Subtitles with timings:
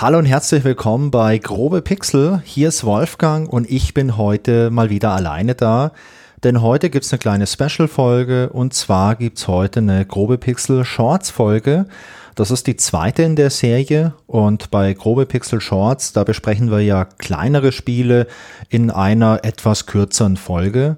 [0.00, 2.40] Hallo und herzlich willkommen bei Grobe Pixel.
[2.46, 5.92] Hier ist Wolfgang und ich bin heute mal wieder alleine da.
[6.42, 11.84] Denn heute gibt's eine kleine Special-Folge und zwar gibt's heute eine Grobe Pixel Shorts-Folge.
[12.34, 16.80] Das ist die zweite in der Serie und bei Grobe Pixel Shorts, da besprechen wir
[16.80, 18.26] ja kleinere Spiele
[18.70, 20.96] in einer etwas kürzeren Folge.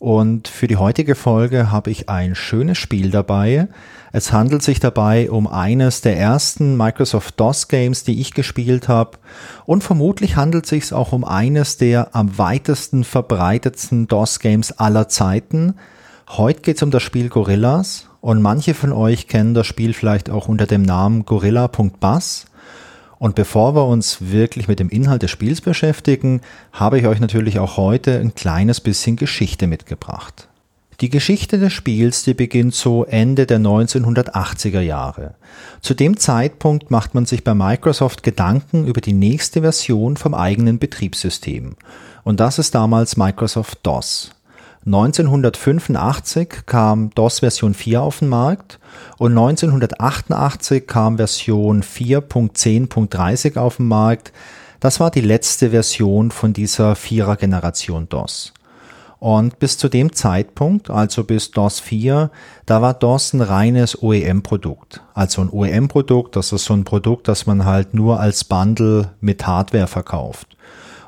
[0.00, 3.68] Und für die heutige Folge habe ich ein schönes Spiel dabei.
[4.12, 9.18] Es handelt sich dabei um eines der ersten Microsoft DOS Games, die ich gespielt habe.
[9.66, 15.08] Und vermutlich handelt es sich auch um eines der am weitesten verbreitetsten DOS Games aller
[15.08, 15.74] Zeiten.
[16.28, 20.28] Heute geht es um das Spiel Gorillas und manche von euch kennen das Spiel vielleicht
[20.28, 22.46] auch unter dem Namen Gorilla.bass.
[23.18, 26.40] Und bevor wir uns wirklich mit dem Inhalt des Spiels beschäftigen,
[26.72, 30.49] habe ich euch natürlich auch heute ein kleines bisschen Geschichte mitgebracht.
[31.00, 35.34] Die Geschichte des Spiels, die beginnt so Ende der 1980er Jahre.
[35.80, 40.78] Zu dem Zeitpunkt macht man sich bei Microsoft Gedanken über die nächste Version vom eigenen
[40.78, 41.76] Betriebssystem.
[42.22, 44.32] Und das ist damals Microsoft DOS.
[44.84, 48.78] 1985 kam DOS Version 4 auf den Markt
[49.16, 54.32] und 1988 kam Version 4.10.30 auf den Markt.
[54.80, 58.52] Das war die letzte Version von dieser Vierer-Generation DOS.
[59.20, 62.30] Und bis zu dem Zeitpunkt, also bis DOS 4,
[62.64, 65.02] da war DOS ein reines OEM-Produkt.
[65.12, 69.46] Also ein OEM-Produkt, das ist so ein Produkt, das man halt nur als Bundle mit
[69.46, 70.56] Hardware verkauft.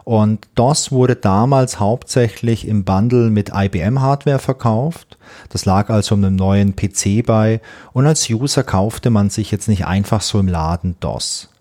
[0.05, 5.16] Und DOS wurde damals hauptsächlich im Bundle mit IBM-Hardware verkauft.
[5.48, 7.62] Das lag also einen neuen PC bei.
[7.94, 11.52] Und als User kaufte man sich jetzt nicht einfach so im Laden DOS.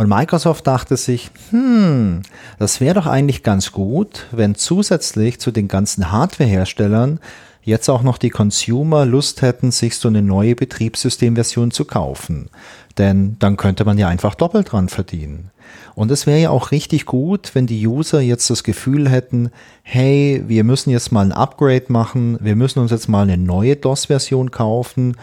[0.00, 2.22] Und Microsoft dachte sich, hm,
[2.58, 7.20] das wäre doch eigentlich ganz gut, wenn zusätzlich zu den ganzen Hardwareherstellern
[7.60, 12.48] jetzt auch noch die Consumer Lust hätten, sich so eine neue Betriebssystemversion zu kaufen.
[12.96, 15.50] Denn dann könnte man ja einfach doppelt dran verdienen.
[15.94, 19.50] Und es wäre ja auch richtig gut, wenn die User jetzt das Gefühl hätten,
[19.82, 23.76] hey, wir müssen jetzt mal ein Upgrade machen, wir müssen uns jetzt mal eine neue
[23.76, 25.18] DOS-Version kaufen,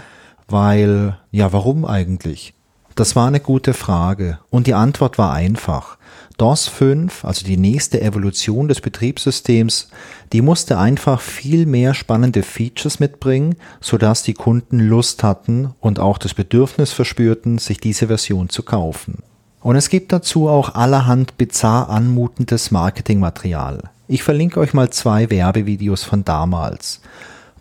[0.48, 2.54] weil, ja, warum eigentlich?
[2.98, 6.00] Das war eine gute Frage und die Antwort war einfach.
[6.40, 9.90] DOS 5, also die nächste Evolution des Betriebssystems,
[10.34, 16.18] die musste einfach viel mehr spannende Features mitbringen, sodass die Kunden Lust hatten und auch
[16.18, 19.20] das Bedürfnis verspürten, sich diese Version zu kaufen.
[19.62, 23.92] Und es gibt dazu auch allerhand bizarr anmutendes Marketingmaterial.
[24.08, 27.02] Ich verlinke euch mal zwei Werbevideos von damals.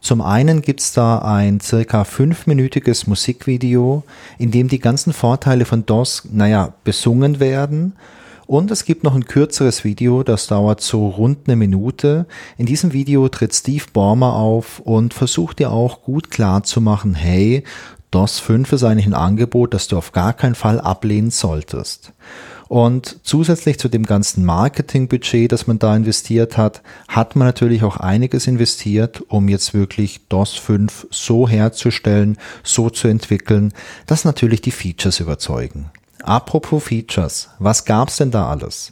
[0.00, 4.04] Zum einen gibt's da ein circa fünfminütiges Musikvideo,
[4.38, 7.94] in dem die ganzen Vorteile von DOS, naja, besungen werden.
[8.46, 12.26] Und es gibt noch ein kürzeres Video, das dauert so rund eine Minute.
[12.56, 17.14] In diesem Video tritt Steve Ballmer auf und versucht dir auch gut klar zu machen,
[17.14, 17.64] hey,
[18.12, 22.12] DOS 5 ist eigentlich ein Angebot, das du auf gar keinen Fall ablehnen solltest.
[22.68, 27.98] Und zusätzlich zu dem ganzen Marketingbudget, das man da investiert hat, hat man natürlich auch
[27.98, 33.72] einiges investiert, um jetzt wirklich DOS 5 so herzustellen, so zu entwickeln,
[34.06, 35.90] dass natürlich die Features überzeugen.
[36.22, 38.90] Apropos Features, was gab's denn da alles?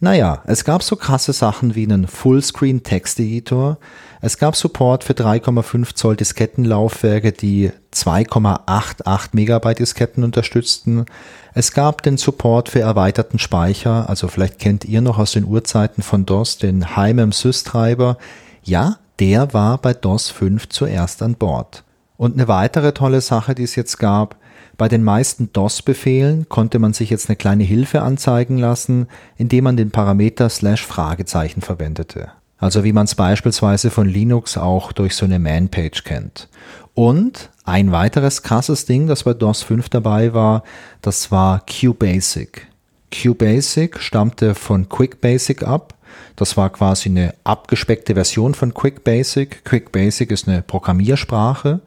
[0.00, 3.78] Naja, es gab so krasse Sachen wie einen Fullscreen Text Editor,
[4.20, 11.06] es gab Support für 3,5 Zoll Diskettenlaufwerke, die 2,88 Megabyte Disketten unterstützten.
[11.54, 16.02] Es gab den Support für erweiterten Speicher, also vielleicht kennt ihr noch aus den Urzeiten
[16.02, 18.18] von DOS den Heimem Sys-Treiber.
[18.62, 21.84] Ja, der war bei DOS 5 zuerst an Bord.
[22.16, 24.36] Und eine weitere tolle Sache, die es jetzt gab,
[24.76, 29.06] bei den meisten DOS-Befehlen konnte man sich jetzt eine kleine Hilfe anzeigen lassen,
[29.36, 32.32] indem man den Parameter slash Fragezeichen verwendete.
[32.58, 36.48] Also wie man es beispielsweise von Linux auch durch so eine Man-Page kennt.
[36.94, 40.62] Und ein weiteres krasses Ding, das bei DOS 5 dabei war,
[41.02, 42.68] das war QBasic.
[43.10, 45.94] QBasic stammte von QuickBasic ab.
[46.36, 49.64] Das war quasi eine abgespeckte Version von QuickBasic.
[49.64, 51.80] QuickBasic ist eine Programmiersprache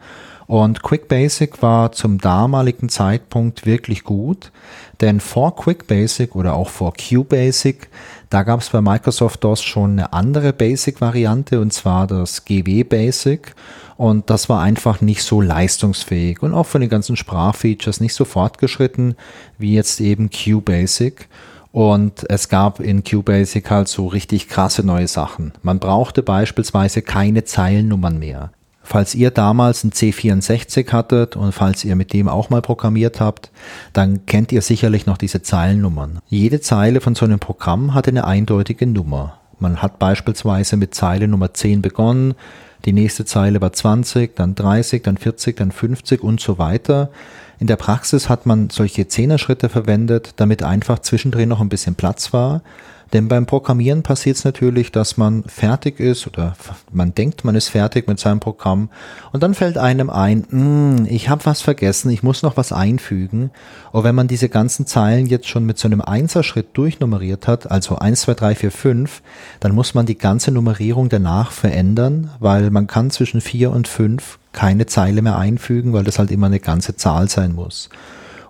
[0.48, 4.52] und QuickBasic war zum damaligen Zeitpunkt wirklich gut,
[5.02, 7.90] denn vor QuickBasic oder auch vor QBasic
[8.30, 13.56] da gab es bei Microsoft DOS schon eine andere Basic-Variante und zwar das GW Basic.
[13.96, 18.26] Und das war einfach nicht so leistungsfähig und auch von den ganzen Sprachfeatures nicht so
[18.26, 19.16] fortgeschritten
[19.58, 21.28] wie jetzt eben QBasic.
[21.72, 25.54] Und es gab in QBasic halt so richtig krasse neue Sachen.
[25.64, 28.52] Man brauchte beispielsweise keine Zeilennummern mehr.
[28.90, 33.52] Falls ihr damals ein C64 hattet und falls ihr mit dem auch mal programmiert habt,
[33.92, 36.20] dann kennt ihr sicherlich noch diese Zeilennummern.
[36.30, 39.40] Jede Zeile von so einem Programm hatte eine eindeutige Nummer.
[39.60, 42.36] Man hat beispielsweise mit Zeile Nummer 10 begonnen,
[42.86, 47.10] die nächste Zeile war 20, dann 30, dann 40, dann 50 und so weiter.
[47.60, 52.32] In der Praxis hat man solche Zehner-Schritte verwendet, damit einfach zwischendrin noch ein bisschen Platz
[52.32, 52.62] war.
[53.14, 56.56] Denn beim Programmieren passiert es natürlich, dass man fertig ist oder
[56.92, 58.90] man denkt, man ist fertig mit seinem Programm
[59.32, 63.52] und dann fällt einem ein, hm, ich habe was vergessen, ich muss noch was einfügen.
[63.92, 67.98] Und wenn man diese ganzen Zeilen jetzt schon mit so einem Einserschritt durchnummeriert hat, also
[67.98, 69.22] 1, 2, 3, 4, 5,
[69.60, 74.40] dann muss man die ganze Nummerierung danach verändern, weil man kann zwischen 4 und 5
[74.52, 77.90] keine Zeile mehr einfügen, weil das halt immer eine ganze Zahl sein muss.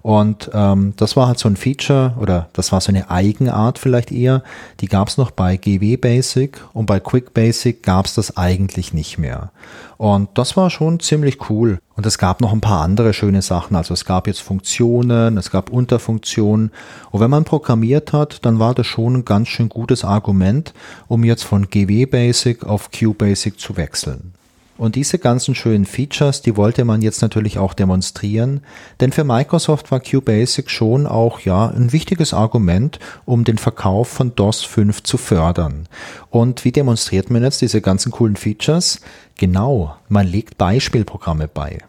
[0.08, 4.10] Und ähm, das war halt so ein Feature oder das war so eine Eigenart vielleicht
[4.10, 4.42] eher.
[4.80, 8.94] Die gab es noch bei GW Basic und bei Quick Basic gab es das eigentlich
[8.94, 9.52] nicht mehr.
[9.98, 11.80] Und das war schon ziemlich cool.
[11.98, 13.76] Und es gab noch ein paar andere schöne Sachen.
[13.76, 16.72] Also es gab jetzt Funktionen, es gab Unterfunktionen.
[17.12, 20.74] Und wenn man programmiert hat, dann war das schon ein ganz schön gutes Argument,
[21.10, 24.32] um jetzt von GW Basic auf QBasic zu wechseln.
[24.78, 28.62] Und diese ganzen schönen Features, die wollte man jetzt natürlich auch demonstrieren,
[29.00, 34.36] denn für Microsoft war QBasic schon auch ja ein wichtiges Argument, um den Verkauf von
[34.36, 35.88] DOS 5 zu fördern.
[36.30, 39.02] Und wie demonstriert man jetzt diese ganzen coolen Features?
[39.38, 41.80] Genau, man legt Beispielprogramme bei.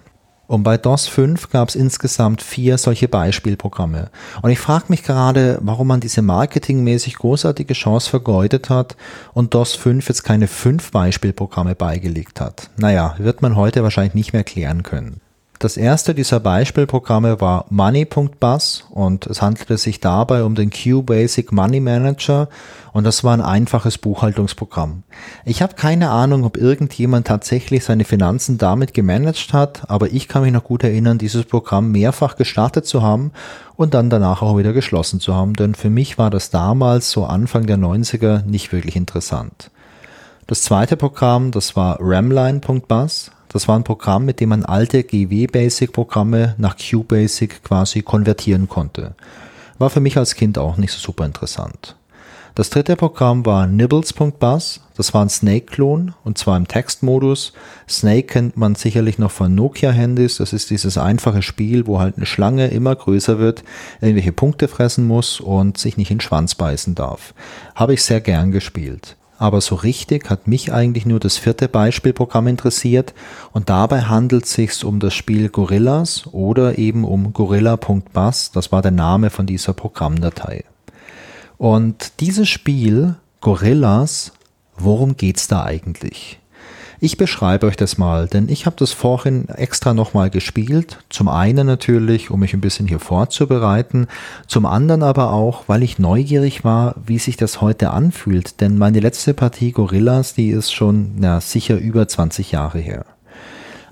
[0.49, 4.11] Und bei DOS 5 gab es insgesamt vier solche Beispielprogramme.
[4.41, 8.97] Und ich frage mich gerade, warum man diese marketingmäßig großartige Chance vergeudet hat
[9.35, 12.71] und DOS 5 jetzt keine fünf Beispielprogramme beigelegt hat.
[12.79, 15.21] Naja, wird man heute wahrscheinlich nicht mehr klären können.
[15.59, 21.81] Das erste dieser Beispielprogramme war Money.bus und es handelte sich dabei um den QBasic Money
[21.81, 22.49] Manager
[22.93, 25.03] und das war ein einfaches Buchhaltungsprogramm.
[25.45, 30.43] Ich habe keine Ahnung, ob irgendjemand tatsächlich seine Finanzen damit gemanagt hat, aber ich kann
[30.43, 33.33] mich noch gut erinnern, dieses Programm mehrfach gestartet zu haben
[33.75, 37.25] und dann danach auch wieder geschlossen zu haben, denn für mich war das damals, so
[37.25, 39.73] Anfang der 90er, nicht wirklich interessant.
[40.47, 46.55] Das zweite Programm, das war Ramline.bus das war ein Programm, mit dem man alte GW-Basic-Programme
[46.59, 49.15] nach QBasic quasi konvertieren konnte.
[49.79, 51.97] War für mich als Kind auch nicht so super interessant.
[52.59, 54.81] Das dritte Programm war Nibbles.bus.
[54.97, 57.53] Das war ein Snake-Klon und zwar im Textmodus.
[57.89, 60.39] Snake kennt man sicherlich noch von Nokia-Handys.
[60.39, 63.63] Das ist dieses einfache Spiel, wo halt eine Schlange immer größer wird,
[64.01, 67.33] irgendwelche Punkte fressen muss und sich nicht in den Schwanz beißen darf.
[67.77, 72.49] Habe ich sehr gern gespielt aber so richtig hat mich eigentlich nur das vierte Beispielprogramm
[72.49, 73.15] interessiert
[73.53, 78.83] und dabei handelt es sich um das Spiel Gorillas oder eben um Gorilla.bus, das war
[78.83, 80.65] der Name von dieser Programmdatei.
[81.57, 84.33] Und dieses Spiel, Gorillas,
[84.77, 86.41] worum geht's da eigentlich?
[87.01, 90.99] Ich beschreibe euch das mal, denn ich habe das vorhin extra nochmal gespielt.
[91.11, 94.09] Zum einen natürlich, um mich ein bisschen hier vorzubereiten,
[94.49, 98.61] zum anderen aber auch, weil ich neugierig war, wie sich das heute anfühlt.
[98.61, 103.05] Denn meine letzte Partie Gorillas, die ist schon na, sicher über 20 Jahre her.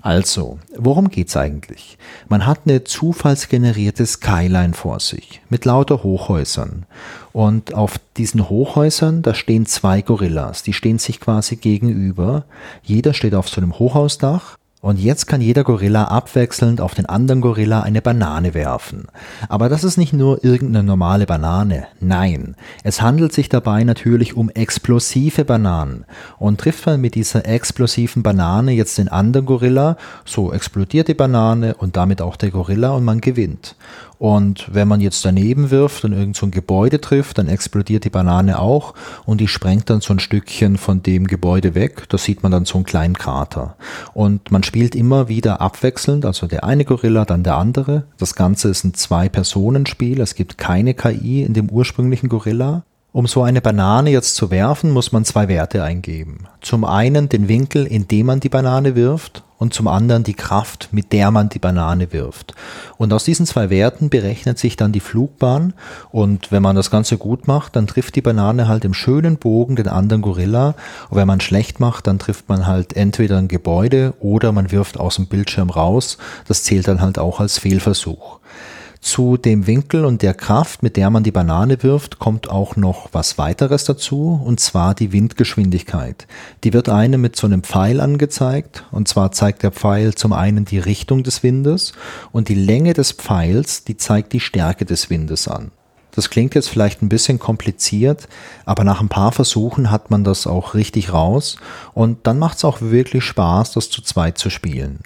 [0.07, 1.97] Also, worum geht's eigentlich?
[2.29, 6.85] Man hat eine zufallsgenerierte Skyline vor sich mit lauter Hochhäusern.
[7.33, 12.45] Und auf diesen Hochhäusern, da stehen zwei Gorillas, die stehen sich quasi gegenüber.
[12.83, 17.41] Jeder steht auf so einem Hochhausdach und jetzt kann jeder Gorilla abwechselnd auf den anderen
[17.41, 19.07] Gorilla eine Banane werfen.
[19.49, 21.87] Aber das ist nicht nur irgendeine normale Banane.
[21.99, 26.05] Nein, es handelt sich dabei natürlich um explosive Bananen.
[26.37, 31.73] Und trifft man mit dieser explosiven Banane jetzt den anderen Gorilla, so explodiert die Banane
[31.73, 33.75] und damit auch der Gorilla und man gewinnt.
[34.19, 38.09] Und wenn man jetzt daneben wirft und irgend so ein Gebäude trifft, dann explodiert die
[38.09, 38.93] Banane auch
[39.25, 42.05] und die sprengt dann so ein Stückchen von dem Gebäude weg.
[42.09, 43.75] Da sieht man dann so einen kleinen Krater.
[44.13, 48.05] Und man spielt immer wieder abwechselnd, also der eine Gorilla, dann der andere.
[48.17, 50.19] Das Ganze ist ein Zwei-Personen-Spiel.
[50.19, 52.83] Es gibt keine KI in dem ursprünglichen Gorilla.
[53.13, 56.45] Um so eine Banane jetzt zu werfen, muss man zwei Werte eingeben.
[56.61, 60.89] Zum einen den Winkel, in dem man die Banane wirft und zum anderen die Kraft,
[60.91, 62.53] mit der man die Banane wirft.
[62.97, 65.73] Und aus diesen zwei Werten berechnet sich dann die Flugbahn
[66.11, 69.77] und wenn man das Ganze gut macht, dann trifft die Banane halt im schönen Bogen
[69.77, 70.75] den anderen Gorilla
[71.09, 74.99] und wenn man schlecht macht, dann trifft man halt entweder ein Gebäude oder man wirft
[74.99, 76.17] aus dem Bildschirm raus.
[76.47, 78.39] Das zählt dann halt auch als Fehlversuch.
[79.01, 83.09] Zu dem Winkel und der Kraft, mit der man die Banane wirft, kommt auch noch
[83.11, 86.27] was weiteres dazu, und zwar die Windgeschwindigkeit.
[86.63, 90.65] Die wird einem mit so einem Pfeil angezeigt, und zwar zeigt der Pfeil zum einen
[90.65, 91.93] die Richtung des Windes
[92.31, 95.71] und die Länge des Pfeils, die zeigt die Stärke des Windes an.
[96.17, 98.27] Das klingt jetzt vielleicht ein bisschen kompliziert,
[98.65, 101.57] aber nach ein paar Versuchen hat man das auch richtig raus
[101.93, 105.01] und dann macht es auch wirklich Spaß, das zu zweit zu spielen.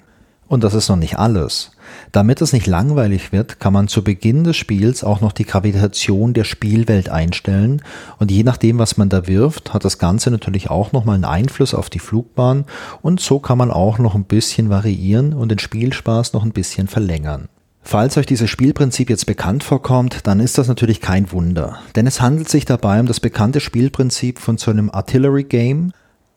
[0.52, 1.70] Und das ist noch nicht alles.
[2.12, 6.34] Damit es nicht langweilig wird, kann man zu Beginn des Spiels auch noch die Gravitation
[6.34, 7.80] der Spielwelt einstellen
[8.18, 11.72] und je nachdem, was man da wirft, hat das Ganze natürlich auch nochmal einen Einfluss
[11.72, 12.66] auf die Flugbahn
[13.00, 16.86] und so kann man auch noch ein bisschen variieren und den Spielspaß noch ein bisschen
[16.86, 17.48] verlängern.
[17.80, 22.20] Falls euch dieses Spielprinzip jetzt bekannt vorkommt, dann ist das natürlich kein Wunder, denn es
[22.20, 25.92] handelt sich dabei um das bekannte Spielprinzip von so einem Artillery Game,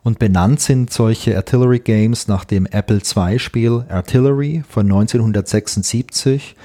[0.06, 6.56] und benannt sind solche Artillery Games nach dem Apple II-Spiel Artillery von 1976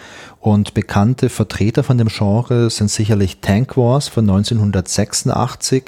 [0.40, 5.84] und bekannte Vertreter von dem Genre sind sicherlich Tank Wars von 1986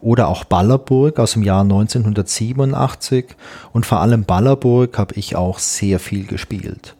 [0.00, 3.26] oder auch Ballerburg aus dem Jahr 1987
[3.72, 6.96] und vor allem Ballerburg habe ich auch sehr viel gespielt.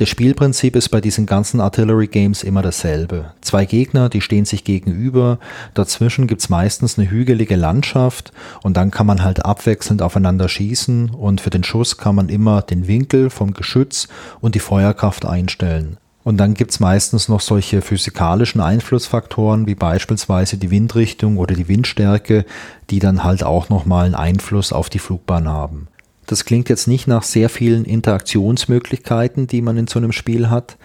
[0.00, 3.34] Das Spielprinzip ist bei diesen ganzen Artillery Games immer dasselbe.
[3.42, 5.38] Zwei Gegner, die stehen sich gegenüber,
[5.74, 11.42] dazwischen gibt's meistens eine hügelige Landschaft und dann kann man halt abwechselnd aufeinander schießen und
[11.42, 14.08] für den Schuss kann man immer den Winkel vom Geschütz
[14.40, 15.98] und die Feuerkraft einstellen.
[16.24, 22.46] Und dann gibt's meistens noch solche physikalischen Einflussfaktoren wie beispielsweise die Windrichtung oder die Windstärke,
[22.88, 25.88] die dann halt auch nochmal einen Einfluss auf die Flugbahn haben.
[26.30, 30.76] Das klingt jetzt nicht nach sehr vielen Interaktionsmöglichkeiten, die man in so einem Spiel hat,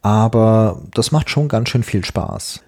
[0.00, 2.60] aber das macht schon ganz schön viel Spaß.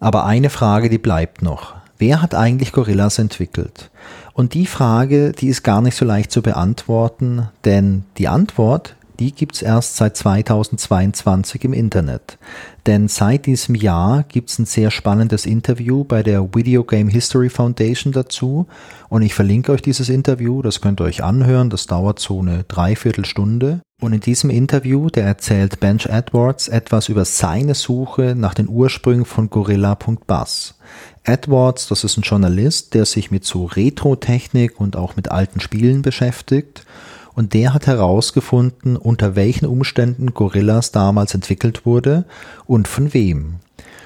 [0.00, 1.74] Aber eine Frage, die bleibt noch.
[1.98, 3.90] Wer hat eigentlich Gorillas entwickelt?
[4.32, 9.32] Und die Frage, die ist gar nicht so leicht zu beantworten, denn die Antwort die
[9.32, 12.38] gibt's erst seit 2022 im Internet.
[12.86, 18.12] Denn seit diesem Jahr gibt's ein sehr spannendes Interview bei der Video Game History Foundation
[18.12, 18.66] dazu.
[19.08, 22.64] Und ich verlinke euch dieses Interview, das könnt ihr euch anhören, das dauert so eine
[22.64, 23.80] Dreiviertelstunde.
[24.00, 29.24] Und in diesem Interview, der erzählt Bench Edwards etwas über seine Suche nach den Ursprüngen
[29.24, 30.74] von Gorilla.buzz.
[31.22, 36.02] Edwards, das ist ein Journalist, der sich mit so Retro-Technik und auch mit alten Spielen
[36.02, 36.84] beschäftigt
[37.34, 42.24] und der hat herausgefunden, unter welchen Umständen Gorillas damals entwickelt wurde
[42.66, 43.56] und von wem.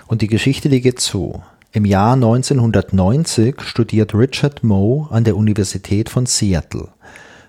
[0.06, 1.42] Und die Geschichte, die geht so.
[1.72, 6.88] Im Jahr 1990 studiert Richard Moe an der Universität von Seattle.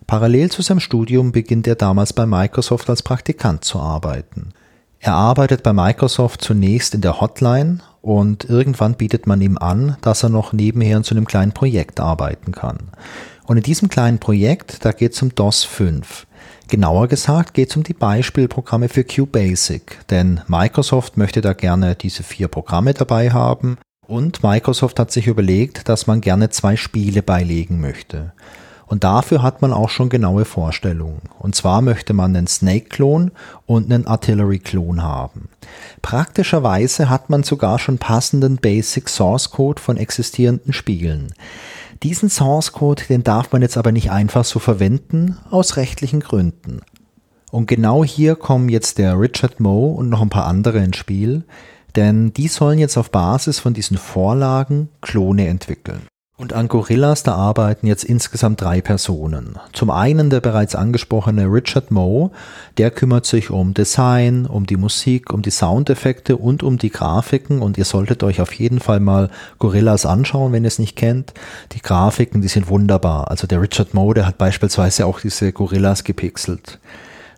[0.05, 4.53] Parallel zu seinem Studium beginnt er damals bei Microsoft als Praktikant zu arbeiten.
[4.99, 10.23] Er arbeitet bei Microsoft zunächst in der Hotline und irgendwann bietet man ihm an, dass
[10.23, 12.89] er noch nebenher so einem kleinen Projekt arbeiten kann.
[13.45, 16.27] Und in diesem kleinen Projekt, da geht es um DOS 5.
[16.67, 22.23] Genauer gesagt geht es um die Beispielprogramme für QBasic, denn Microsoft möchte da gerne diese
[22.23, 27.79] vier Programme dabei haben und Microsoft hat sich überlegt, dass man gerne zwei Spiele beilegen
[27.79, 28.33] möchte.
[28.87, 31.21] Und dafür hat man auch schon genaue Vorstellungen.
[31.39, 33.31] Und zwar möchte man einen Snake-Klon
[33.65, 35.49] und einen Artillery-Klon haben.
[36.01, 41.33] Praktischerweise hat man sogar schon passenden Basic Source Code von existierenden Spielen.
[42.01, 46.81] Diesen Source Code, den darf man jetzt aber nicht einfach so verwenden, aus rechtlichen Gründen.
[47.51, 51.43] Und genau hier kommen jetzt der Richard Moe und noch ein paar andere ins Spiel,
[51.95, 56.01] denn die sollen jetzt auf Basis von diesen Vorlagen Klone entwickeln.
[56.39, 59.57] Und an Gorillas, da arbeiten jetzt insgesamt drei Personen.
[59.73, 62.29] Zum einen der bereits angesprochene Richard Moe,
[62.77, 67.63] der kümmert sich um Design, um die Musik, um die Soundeffekte und um die Grafiken
[67.63, 71.33] und ihr solltet euch auf jeden Fall mal Gorillas anschauen, wenn ihr es nicht kennt.
[71.71, 73.31] Die Grafiken, die sind wunderbar.
[73.31, 76.77] Also der Richard Moe, der hat beispielsweise auch diese Gorillas gepixelt.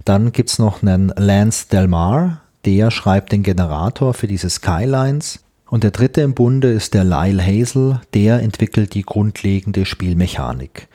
[0.03, 5.39] Dann gibt's noch einen Lance Delmar, der schreibt den Generator für diese Skylines.
[5.70, 10.88] Und der dritte im Bunde ist der Lyle Hazel, der entwickelt die grundlegende Spielmechanik.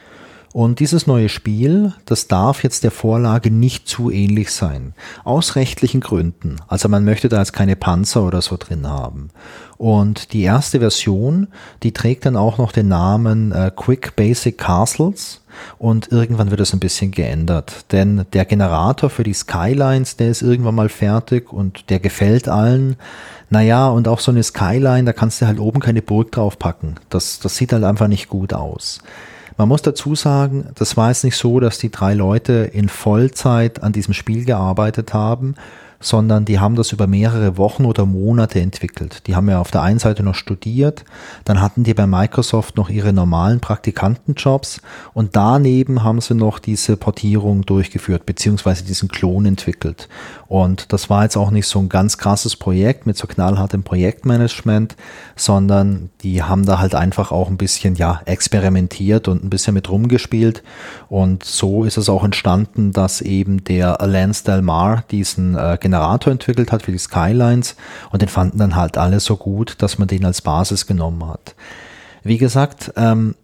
[0.55, 4.95] Und dieses neue Spiel, das darf jetzt der Vorlage nicht zu ähnlich sein.
[5.25, 6.59] Aus rechtlichen Gründen.
[6.69, 9.31] Also man möchte da jetzt keine Panzer oder so drin haben.
[9.79, 11.49] Und die erste Version,
[11.83, 15.41] die trägt dann auch noch den Namen äh, Quick Basic Castles.
[15.79, 17.87] Und irgendwann wird es ein bisschen geändert.
[17.91, 22.95] Denn der Generator für die Skylines, der ist irgendwann mal fertig und der gefällt allen.
[23.51, 27.01] Naja, und auch so eine Skyline, da kannst du halt oben keine Burg draufpacken.
[27.11, 29.01] Das, das sieht halt einfach nicht gut aus.
[29.57, 33.83] Man muss dazu sagen, das war jetzt nicht so, dass die drei Leute in Vollzeit
[33.83, 35.55] an diesem Spiel gearbeitet haben,
[36.05, 39.27] sondern die haben das über mehrere Wochen oder Monate entwickelt.
[39.27, 41.05] Die haben ja auf der einen Seite noch studiert,
[41.45, 44.83] dann hatten die bei Microsoft noch ihre normalen Praktikantenjobs
[45.15, 50.09] und daneben haben sie noch diese Portierung durchgeführt, beziehungsweise diesen Klon entwickelt.
[50.47, 54.97] Und das war jetzt auch nicht so ein ganz krasses Projekt mit so knallhartem Projektmanagement,
[55.37, 59.91] sondern die haben da halt einfach auch ein bisschen, ja, experimentiert und ein bisschen mit
[59.91, 60.63] rumgespielt.
[61.09, 66.33] Und so ist es auch entstanden, dass eben der Lance Del Mar diesen äh, Generator
[66.33, 67.77] entwickelt hat für die Skylines
[68.11, 71.55] und den fanden dann halt alle so gut, dass man den als Basis genommen hat.
[72.25, 73.37] Wie gesagt, ähm,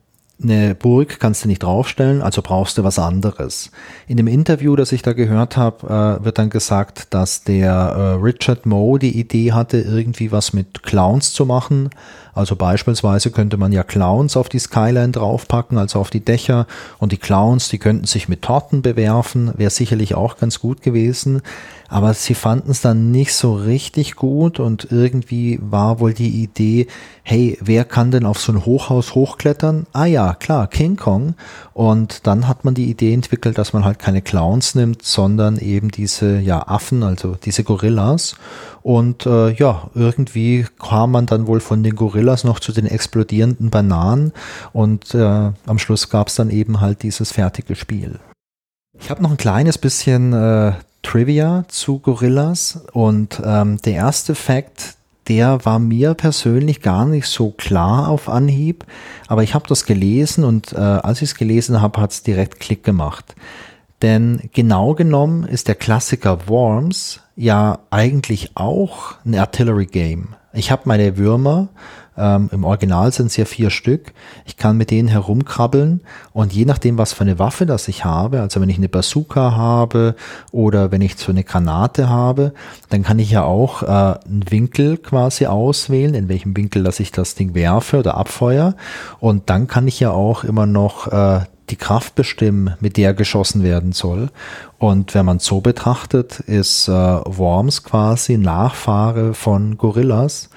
[0.42, 3.71] eine Burg kannst du nicht draufstellen, also brauchst du was anderes.
[4.07, 8.23] In dem Interview, das ich da gehört habe, äh, wird dann gesagt, dass der äh,
[8.23, 11.90] Richard Moe die Idee hatte, irgendwie was mit Clowns zu machen.
[12.33, 16.66] Also beispielsweise könnte man ja Clowns auf die Skyline draufpacken, also auf die Dächer.
[16.99, 21.42] Und die Clowns, die könnten sich mit Torten bewerfen, wäre sicherlich auch ganz gut gewesen.
[21.91, 26.87] Aber sie fanden es dann nicht so richtig gut und irgendwie war wohl die Idee,
[27.25, 29.87] hey, wer kann denn auf so ein Hochhaus hochklettern?
[29.93, 31.35] Ah ja, klar, King Kong.
[31.75, 35.91] Und dann hat man die Idee entwickelt, dass man halt keine Clowns nimmt, sondern eben
[35.91, 38.37] diese ja, Affen, also diese Gorillas.
[38.83, 43.71] Und äh, ja, irgendwie kam man dann wohl von den Gorillas noch zu den explodierenden
[43.71, 44.33] Bananen
[44.73, 48.21] und äh, am Schluss gab es dann eben halt dieses fertige Spiel.
[48.93, 54.97] Ich habe noch ein kleines bisschen äh, Trivia zu Gorillas und ähm, der erste Fact,
[55.28, 58.85] der war mir persönlich gar nicht so klar auf Anhieb,
[59.28, 62.61] aber ich habe das gelesen und äh, als ich es gelesen habe, hat es direkt
[62.61, 63.35] Klick gemacht.
[64.02, 70.29] Denn genau genommen ist der Klassiker Worms ja eigentlich auch ein Artillery Game.
[70.53, 71.69] Ich habe meine Würmer,
[72.19, 74.13] ähm, im Original sind es ja vier Stück,
[74.45, 78.41] ich kann mit denen herumkrabbeln und je nachdem, was für eine Waffe das ich habe,
[78.41, 80.17] also wenn ich eine Bazooka habe
[80.53, 82.53] oder wenn ich so eine Granate habe,
[82.91, 87.11] dann kann ich ja auch äh, einen Winkel quasi auswählen, in welchem Winkel, dass ich
[87.11, 88.75] das Ding werfe oder abfeuer
[89.19, 93.62] und dann kann ich ja auch immer noch äh, die Kraft bestimmen, mit der geschossen
[93.62, 94.31] werden soll.
[94.79, 100.50] Und wenn man so betrachtet, ist äh, Worms quasi Nachfahre von Gorillas.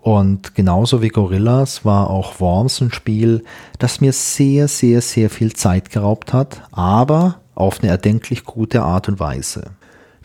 [0.00, 3.42] Und genauso wie Gorillas war auch Worms ein Spiel,
[3.78, 9.08] das mir sehr, sehr, sehr viel Zeit geraubt hat, aber auf eine erdenklich gute Art
[9.08, 9.70] und Weise.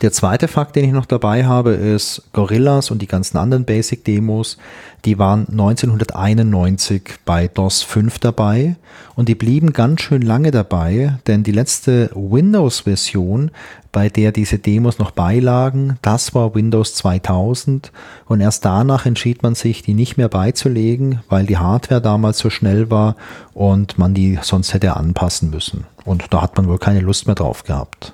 [0.02, 4.58] Der zweite Fakt, den ich noch dabei habe, ist Gorillas und die ganzen anderen Basic-Demos,
[5.04, 8.78] die waren 1991 bei DOS 5 dabei
[9.18, 13.52] und die blieben ganz schön lange dabei, denn die letzte Windows-Version,
[13.92, 17.92] bei der diese Demos noch beilagen, das war Windows 2000
[18.26, 22.50] und erst danach entschied man sich, die nicht mehr beizulegen, weil die Hardware damals so
[22.50, 23.18] schnell war
[23.54, 25.84] und man die sonst hätte anpassen müssen.
[26.06, 28.14] Und da hat man wohl keine Lust mehr drauf gehabt.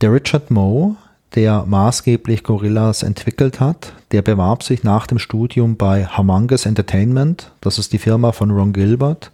[0.00, 0.96] Der Richard Moe,
[1.34, 7.78] der maßgeblich Gorillas entwickelt hat, der bewarb sich nach dem Studium bei Humongous Entertainment, das
[7.78, 9.30] ist die Firma von Ron Gilbert.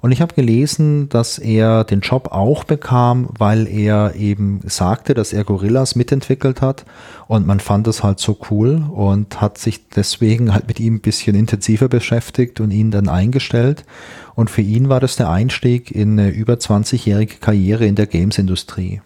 [0.00, 5.32] Und ich habe gelesen, dass er den Job auch bekam, weil er eben sagte, dass
[5.32, 6.84] er Gorillas mitentwickelt hat
[7.28, 11.00] und man fand es halt so cool und hat sich deswegen halt mit ihm ein
[11.00, 13.84] bisschen intensiver beschäftigt und ihn dann eingestellt.
[14.34, 19.00] Und für ihn war das der Einstieg in eine über 20-jährige Karriere in der Games-Industrie.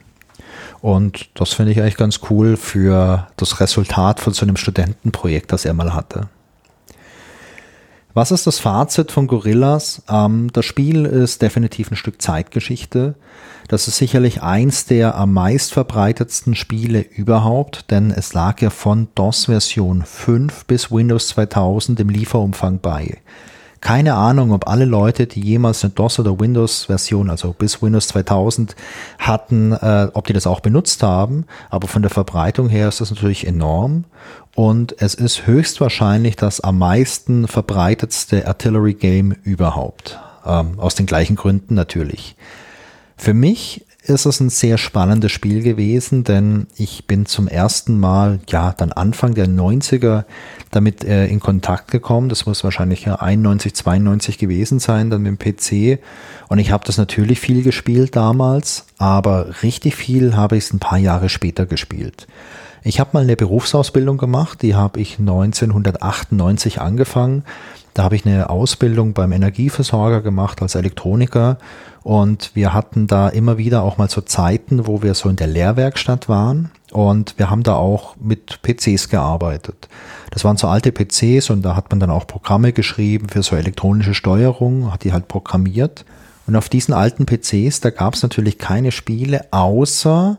[0.81, 5.65] Und das finde ich eigentlich ganz cool für das Resultat von so einem Studentenprojekt, das
[5.65, 6.29] er mal hatte.
[8.17, 10.03] Was ist das Fazit von Gorillas?
[10.09, 13.15] Ähm, das Spiel ist definitiv ein Stück Zeitgeschichte.
[13.69, 19.09] Das ist sicherlich eins der am meist verbreitetsten Spiele überhaupt, denn es lag ja von
[19.15, 23.19] DOS Version 5 bis Windows 2000 im Lieferumfang bei.
[23.81, 28.09] Keine Ahnung, ob alle Leute, die jemals eine DOS oder Windows Version, also bis Windows
[28.09, 28.75] 2000
[29.19, 31.45] hatten, äh, ob die das auch benutzt haben.
[31.71, 34.05] Aber von der Verbreitung her ist das natürlich enorm.
[34.55, 40.19] Und es ist höchstwahrscheinlich das am meisten verbreitetste Artillery Game überhaupt.
[40.45, 42.37] Ähm, aus den gleichen Gründen natürlich.
[43.17, 48.39] Für mich ist es ein sehr spannendes Spiel gewesen, denn ich bin zum ersten Mal,
[48.49, 50.25] ja, dann Anfang der 90er
[50.71, 52.29] damit äh, in Kontakt gekommen.
[52.29, 56.01] Das muss wahrscheinlich ja 91, 92 gewesen sein, dann mit dem PC.
[56.49, 60.79] Und ich habe das natürlich viel gespielt damals, aber richtig viel habe ich es ein
[60.79, 62.27] paar Jahre später gespielt.
[62.85, 67.43] Ich habe mal eine Berufsausbildung gemacht, die habe ich 1998 angefangen.
[67.95, 71.59] Da habe ich eine Ausbildung beim Energieversorger gemacht als Elektroniker
[72.07, 75.49] und wir hatten da immer wieder auch mal so Zeiten, wo wir so in der
[75.49, 79.89] Lehrwerkstatt waren und wir haben da auch mit PCs gearbeitet.
[80.31, 83.57] Das waren so alte PCs und da hat man dann auch Programme geschrieben für so
[83.57, 86.05] elektronische Steuerung, hat die halt programmiert.
[86.47, 90.39] Und auf diesen alten PCs, da gab es natürlich keine Spiele außer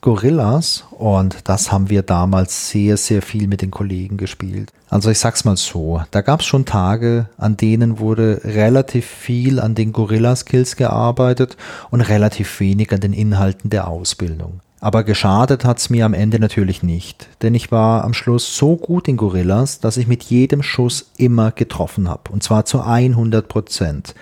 [0.00, 4.70] Gorillas und das haben wir damals sehr, sehr viel mit den Kollegen gespielt.
[4.88, 9.74] Also ich sag's mal so, da gab's schon Tage, an denen wurde relativ viel an
[9.74, 11.56] den Gorilla-Skills gearbeitet
[11.90, 14.60] und relativ wenig an den Inhalten der Ausbildung.
[14.80, 19.08] Aber geschadet hat's mir am Ende natürlich nicht, denn ich war am Schluss so gut
[19.08, 24.14] in Gorillas, dass ich mit jedem Schuss immer getroffen habe, und zwar zu 100 Prozent.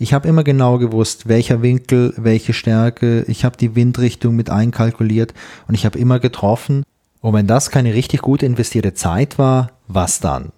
[0.00, 3.24] Ich habe immer genau gewusst, welcher Winkel, welche Stärke.
[3.26, 5.34] Ich habe die Windrichtung mit einkalkuliert
[5.66, 6.84] und ich habe immer getroffen.
[7.20, 10.52] Und wenn das keine richtig gut investierte Zeit war, was dann?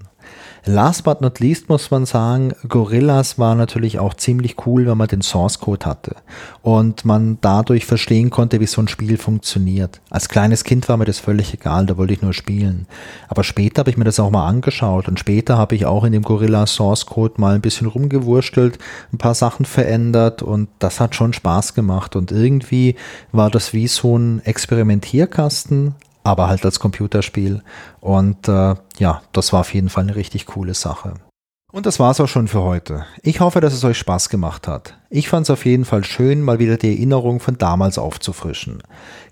[0.67, 5.09] Last but not least muss man sagen, Gorillas war natürlich auch ziemlich cool, wenn man
[5.09, 6.17] den Source Code hatte
[6.63, 10.01] und man dadurch verstehen konnte, wie so ein Spiel funktioniert.
[10.11, 12.87] Als kleines Kind war mir das völlig egal, da wollte ich nur spielen.
[13.29, 16.13] Aber später habe ich mir das auch mal angeschaut und später habe ich auch in
[16.13, 18.79] dem Gorilla Source Code mal ein bisschen rumgewurstelt,
[19.13, 22.97] ein paar Sachen verändert und das hat schon Spaß gemacht und irgendwie
[23.33, 25.95] war das wie so ein Experimentierkasten,
[26.31, 27.63] aber halt als Computerspiel.
[28.01, 31.15] Und äh, ja, das war auf jeden Fall eine richtig coole Sache.
[31.73, 33.05] Und das war's auch schon für heute.
[33.23, 34.99] Ich hoffe, dass es euch Spaß gemacht hat.
[35.09, 38.83] Ich fand es auf jeden Fall schön, mal wieder die Erinnerung von damals aufzufrischen.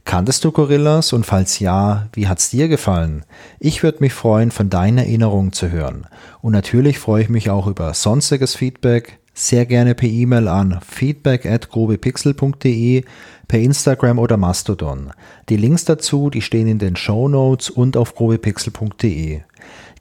[0.04, 3.24] Kanntest du Gorillas und falls ja, wie hat's dir gefallen?
[3.58, 6.06] Ich würde mich freuen, von deinen Erinnerungen zu hören.
[6.40, 11.46] Und natürlich freue ich mich auch über sonstiges Feedback, sehr gerne per E-Mail an feedback
[11.46, 13.04] at grobepixel.de
[13.46, 15.10] per Instagram oder Mastodon.
[15.48, 19.40] Die Links dazu, die stehen in den Show Notes und auf grobepixel.de.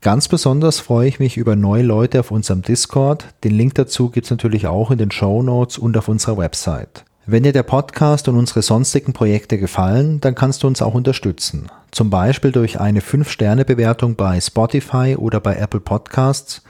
[0.02, 3.26] Ganz besonders freue ich mich über neue Leute auf unserem Discord.
[3.44, 7.04] Den Link dazu gibt es natürlich auch in den Show Notes und auf unserer Website.
[7.26, 11.68] Wenn dir der Podcast und unsere sonstigen Projekte gefallen, dann kannst du uns auch unterstützen.
[11.92, 16.62] Zum Beispiel durch eine 5-Sterne-Bewertung bei Spotify oder bei Apple Podcasts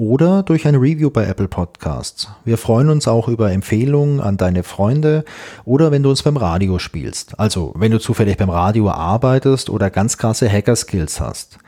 [0.00, 2.28] oder durch ein Review bei Apple Podcasts.
[2.46, 5.26] Wir freuen uns auch über Empfehlungen an deine Freunde
[5.66, 7.38] oder wenn du uns beim Radio spielst.
[7.38, 11.58] Also wenn du zufällig beim Radio arbeitest oder ganz krasse Hacker-Skills hast.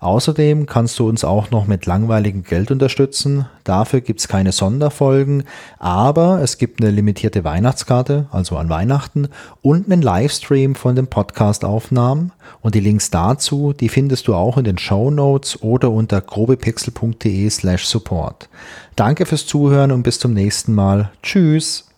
[0.00, 3.46] Außerdem kannst du uns auch noch mit langweiligem Geld unterstützen.
[3.64, 5.44] Dafür gibt's keine Sonderfolgen,
[5.78, 9.28] aber es gibt eine limitierte Weihnachtskarte, also an Weihnachten,
[9.60, 12.32] und einen Livestream von den Podcast-Aufnahmen.
[12.62, 17.50] Und die Links dazu, die findest du auch in den Show Notes oder unter grobepixel.de
[17.50, 18.48] slash support.
[18.96, 21.10] Danke fürs Zuhören und bis zum nächsten Mal.
[21.22, 21.89] Tschüss!